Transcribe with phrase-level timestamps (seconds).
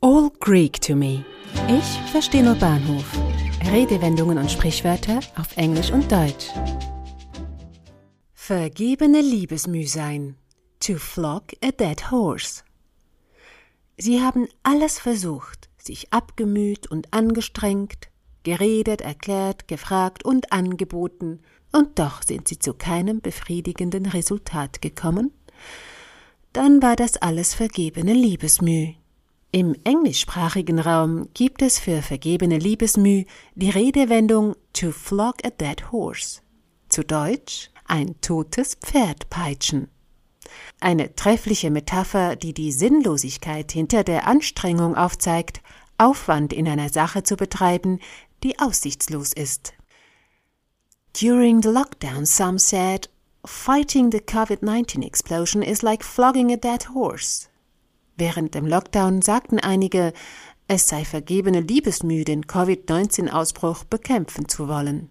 [0.00, 1.24] All Greek to me.
[1.66, 3.04] Ich verstehe nur Bahnhof.
[3.68, 6.50] Redewendungen und Sprichwörter auf Englisch und Deutsch.
[8.32, 10.36] Vergebene Liebesmüh sein.
[10.78, 12.62] To flock a dead horse.
[13.96, 18.08] Sie haben alles versucht, sich abgemüht und angestrengt,
[18.44, 21.40] geredet, erklärt, gefragt und angeboten,
[21.72, 25.32] und doch sind sie zu keinem befriedigenden Resultat gekommen?
[26.52, 28.94] Dann war das alles vergebene Liebesmüh.
[29.50, 36.42] Im englischsprachigen Raum gibt es für vergebene Liebesmüh die Redewendung to flog a dead horse.
[36.90, 39.88] Zu Deutsch ein totes Pferd peitschen.
[40.80, 45.62] Eine treffliche Metapher, die die Sinnlosigkeit hinter der Anstrengung aufzeigt,
[45.96, 48.00] Aufwand in einer Sache zu betreiben,
[48.42, 49.72] die aussichtslos ist.
[51.14, 53.08] During the lockdown, some said,
[53.46, 57.48] fighting the COVID-19 explosion is like flogging a dead horse.
[58.18, 60.12] Während dem Lockdown sagten einige,
[60.66, 65.10] es sei vergebene Liebesmüh, den Covid-19-Ausbruch bekämpfen zu wollen.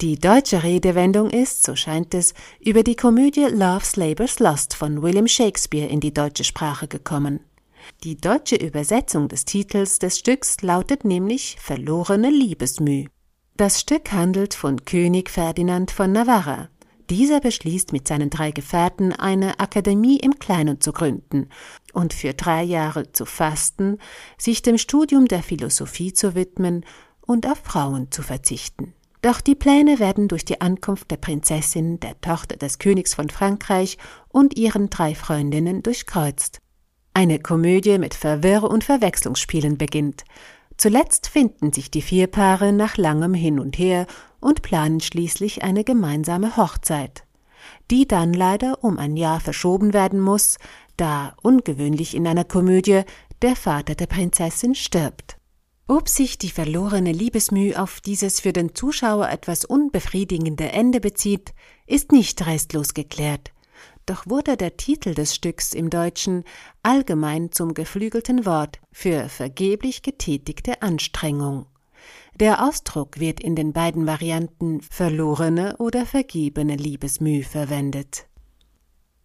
[0.00, 5.28] Die deutsche Redewendung ist, so scheint es, über die Komödie Love's Labour's Lost von William
[5.28, 7.38] Shakespeare in die deutsche Sprache gekommen.
[8.02, 13.06] Die deutsche Übersetzung des Titels des Stücks lautet nämlich Verlorene Liebesmüh.
[13.56, 16.70] Das Stück handelt von König Ferdinand von Navarra,
[17.10, 21.48] dieser beschließt mit seinen drei Gefährten eine Akademie im Kleinen zu gründen
[21.92, 23.98] und für drei Jahre zu fasten,
[24.38, 26.84] sich dem Studium der Philosophie zu widmen
[27.20, 28.94] und auf Frauen zu verzichten.
[29.22, 33.96] Doch die Pläne werden durch die Ankunft der Prinzessin, der Tochter des Königs von Frankreich
[34.28, 36.58] und ihren drei Freundinnen durchkreuzt.
[37.14, 40.24] Eine Komödie mit Verwirr- und Verwechslungsspielen beginnt.
[40.76, 44.06] Zuletzt finden sich die vier Paare nach langem Hin und Her
[44.44, 47.24] und planen schließlich eine gemeinsame Hochzeit,
[47.90, 50.58] die dann leider um ein Jahr verschoben werden muss,
[50.98, 53.02] da ungewöhnlich in einer Komödie
[53.40, 55.38] der Vater der Prinzessin stirbt.
[55.88, 61.54] Ob sich die verlorene Liebesmüh auf dieses für den Zuschauer etwas unbefriedigende Ende bezieht,
[61.86, 63.50] ist nicht restlos geklärt.
[64.04, 66.44] Doch wurde der Titel des Stücks im Deutschen
[66.82, 71.66] allgemein zum geflügelten Wort für vergeblich getätigte Anstrengung.
[72.40, 78.26] Der Ausdruck wird in den beiden Varianten verlorene oder vergebene Liebesmüh verwendet.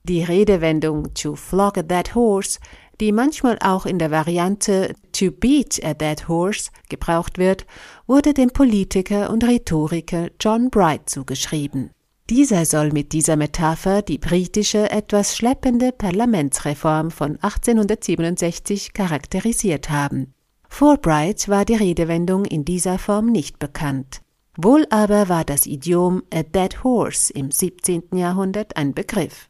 [0.04, 2.60] Die Redewendung to flog a dead horse,
[3.02, 7.66] die manchmal auch in der Variante to beat a dead horse gebraucht wird,
[8.06, 11.92] wurde dem Politiker und Rhetoriker John Bright zugeschrieben.
[12.30, 20.36] Dieser soll mit dieser Metapher die britische etwas schleppende Parlamentsreform von 1867 charakterisiert haben.
[20.70, 24.22] Vor Bright war die Redewendung in dieser Form nicht bekannt.
[24.56, 28.04] Wohl aber war das Idiom a dead horse im 17.
[28.14, 29.50] Jahrhundert ein Begriff.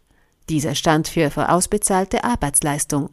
[0.49, 3.11] Dieser stand für vorausbezahlte Arbeitsleistung,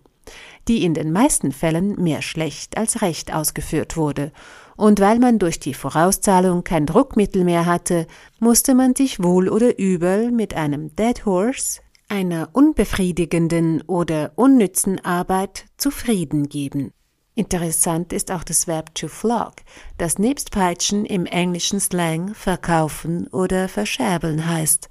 [0.66, 4.32] die in den meisten Fällen mehr schlecht als recht ausgeführt wurde,
[4.76, 8.06] und weil man durch die Vorauszahlung kein Druckmittel mehr hatte,
[8.40, 15.66] musste man sich wohl oder übel mit einem Dead Horse, einer unbefriedigenden oder unnützen Arbeit
[15.76, 16.92] zufrieden geben.
[17.38, 19.56] Interessant ist auch das Verb to flog,
[19.98, 24.88] das nebst Peitschen im englischen Slang verkaufen oder verscherbeln heißt.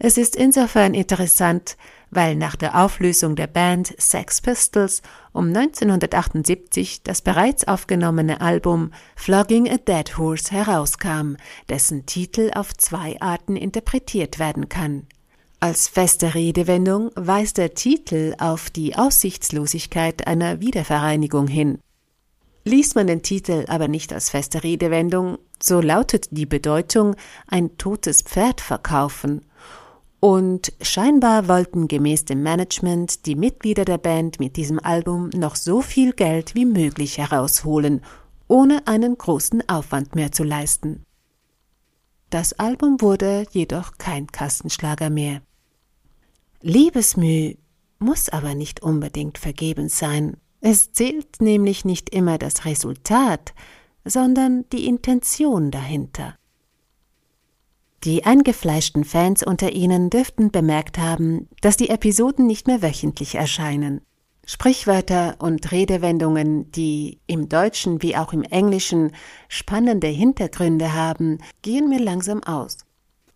[0.00, 1.76] Es ist insofern interessant,
[2.10, 9.70] weil nach der Auflösung der Band Sex Pistols um 1978 das bereits aufgenommene Album Flogging
[9.70, 11.36] a Dead Horse herauskam,
[11.68, 15.06] dessen Titel auf zwei Arten interpretiert werden kann.
[15.60, 21.78] Als feste Redewendung weist der Titel auf die Aussichtslosigkeit einer Wiedervereinigung hin.
[22.64, 27.14] Liest man den Titel aber nicht als feste Redewendung, so lautet die Bedeutung
[27.46, 29.44] ein totes Pferd verkaufen.
[30.18, 35.82] Und scheinbar wollten gemäß dem Management die Mitglieder der Band mit diesem Album noch so
[35.82, 38.00] viel Geld wie möglich herausholen,
[38.48, 41.04] ohne einen großen Aufwand mehr zu leisten.
[42.30, 45.42] Das Album wurde jedoch kein Kastenschlager mehr.
[46.62, 47.56] Liebesmüh
[47.98, 50.38] muss aber nicht unbedingt vergebens sein.
[50.66, 53.52] Es zählt nämlich nicht immer das Resultat,
[54.02, 56.38] sondern die Intention dahinter.
[58.04, 64.00] Die eingefleischten Fans unter Ihnen dürften bemerkt haben, dass die Episoden nicht mehr wöchentlich erscheinen.
[64.46, 69.12] Sprichwörter und Redewendungen, die im Deutschen wie auch im Englischen
[69.48, 72.83] spannende Hintergründe haben, gehen mir langsam aus.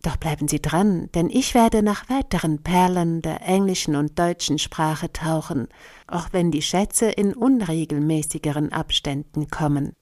[0.01, 5.11] Doch bleiben Sie dran, denn ich werde nach weiteren Perlen der englischen und deutschen Sprache
[5.11, 5.67] tauchen,
[6.07, 9.93] auch wenn die Schätze in unregelmäßigeren Abständen kommen.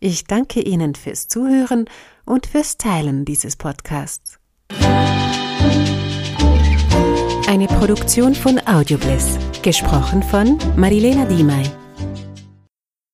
[0.00, 1.84] Ich danke Ihnen fürs Zuhören
[2.24, 4.40] und fürs Teilen dieses Podcasts.
[7.46, 11.70] Eine Produktion von Audiobliss, gesprochen von Marilena Diemey.